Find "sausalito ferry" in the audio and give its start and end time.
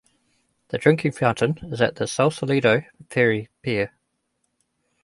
2.07-3.49